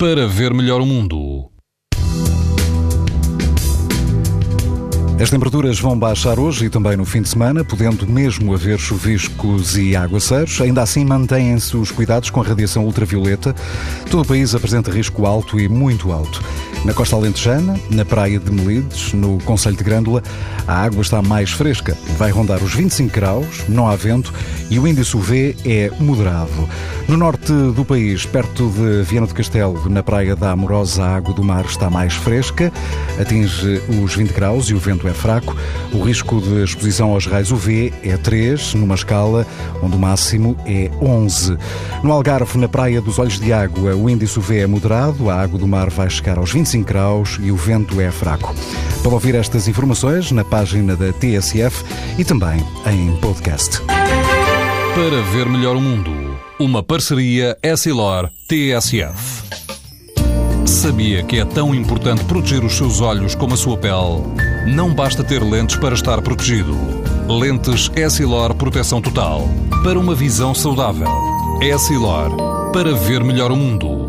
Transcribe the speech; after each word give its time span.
para 0.00 0.26
ver 0.26 0.54
melhor 0.54 0.80
o 0.80 0.86
mundo. 0.86 1.50
As 5.20 5.28
temperaturas 5.28 5.78
vão 5.78 5.98
baixar 5.98 6.38
hoje 6.38 6.64
e 6.64 6.70
também 6.70 6.96
no 6.96 7.04
fim 7.04 7.20
de 7.20 7.28
semana, 7.28 7.62
podendo 7.62 8.06
mesmo 8.06 8.54
haver 8.54 8.78
chuviscos 8.78 9.76
e 9.76 9.94
aguaceiros. 9.94 10.58
Ainda 10.62 10.80
assim, 10.80 11.04
mantêm-se 11.04 11.76
os 11.76 11.90
cuidados 11.90 12.30
com 12.30 12.40
a 12.40 12.44
radiação 12.44 12.86
ultravioleta. 12.86 13.54
Todo 14.10 14.22
o 14.22 14.26
país 14.26 14.54
apresenta 14.54 14.90
risco 14.90 15.26
alto 15.26 15.60
e 15.60 15.68
muito 15.68 16.10
alto. 16.10 16.42
Na 16.82 16.94
costa 16.94 17.14
alentejana, 17.14 17.78
na 17.90 18.06
praia 18.06 18.38
de 18.38 18.50
Melides, 18.50 19.12
no 19.12 19.38
Conselho 19.40 19.76
de 19.76 19.84
Grândola, 19.84 20.22
a 20.66 20.82
água 20.82 21.02
está 21.02 21.20
mais 21.20 21.50
fresca. 21.50 21.94
Vai 22.16 22.30
rondar 22.30 22.62
os 22.62 22.72
25 22.72 23.14
graus, 23.14 23.64
não 23.68 23.86
há 23.86 23.94
vento 23.94 24.32
e 24.70 24.78
o 24.78 24.88
índice 24.88 25.14
UV 25.14 25.56
é 25.66 25.90
moderado. 26.00 26.68
No 27.06 27.16
norte 27.16 27.52
do 27.52 27.84
país, 27.84 28.24
perto 28.24 28.70
de 28.70 29.02
Viana 29.02 29.26
do 29.26 29.34
Castelo, 29.34 29.90
na 29.90 30.02
praia 30.02 30.34
da 30.36 30.52
Amorosa, 30.52 31.02
a 31.02 31.16
água 31.16 31.34
do 31.34 31.42
mar 31.42 31.64
está 31.64 31.90
mais 31.90 32.14
fresca, 32.14 32.72
atinge 33.20 33.82
os 34.02 34.14
20 34.14 34.32
graus 34.32 34.66
e 34.66 34.74
o 34.74 34.78
vento 34.78 35.06
é 35.08 35.12
fraco. 35.12 35.56
O 35.92 36.00
risco 36.02 36.40
de 36.40 36.62
exposição 36.62 37.10
aos 37.10 37.26
raios 37.26 37.50
UV 37.50 37.92
é 38.02 38.16
3, 38.16 38.74
numa 38.74 38.94
escala 38.94 39.46
onde 39.82 39.96
o 39.96 39.98
máximo 39.98 40.56
é 40.64 40.88
11. 41.02 41.58
No 42.02 42.12
Algarve, 42.12 42.56
na 42.58 42.68
praia 42.68 43.02
dos 43.02 43.18
Olhos 43.18 43.38
de 43.38 43.52
Água, 43.52 43.94
o 43.96 44.08
índice 44.08 44.38
UV 44.38 44.60
é 44.60 44.66
moderado, 44.66 45.28
a 45.28 45.34
água 45.34 45.58
do 45.58 45.66
mar 45.66 45.90
vai 45.90 46.08
chegar 46.08 46.38
aos 46.38 46.52
25 46.52 46.69
graus 46.78 47.38
e 47.42 47.50
o 47.50 47.56
vento 47.56 48.00
é 48.00 48.10
fraco. 48.10 48.54
Para 49.02 49.12
ouvir 49.12 49.34
estas 49.34 49.66
informações 49.66 50.30
na 50.30 50.44
página 50.44 50.94
da 50.94 51.12
TSF 51.12 51.84
e 52.18 52.24
também 52.24 52.64
em 52.86 53.16
podcast. 53.16 53.80
Para 53.80 55.22
ver 55.32 55.48
melhor 55.48 55.76
o 55.76 55.80
mundo, 55.80 56.38
uma 56.58 56.82
parceria 56.82 57.56
Essilor-TSF. 57.62 59.50
Sabia 60.66 61.22
que 61.24 61.38
é 61.38 61.44
tão 61.44 61.74
importante 61.74 62.24
proteger 62.24 62.64
os 62.64 62.76
seus 62.76 63.00
olhos 63.00 63.34
como 63.34 63.54
a 63.54 63.56
sua 63.56 63.76
pele? 63.76 64.22
Não 64.66 64.94
basta 64.94 65.24
ter 65.24 65.42
lentes 65.42 65.76
para 65.76 65.94
estar 65.94 66.22
protegido. 66.22 66.74
Lentes 67.28 67.90
Essilor 67.94 68.54
Proteção 68.54 69.02
Total. 69.02 69.48
Para 69.84 69.98
uma 69.98 70.14
visão 70.14 70.54
saudável. 70.54 71.08
Essilor. 71.60 72.30
Para 72.72 72.94
ver 72.94 73.22
melhor 73.22 73.50
o 73.50 73.56
mundo. 73.56 73.98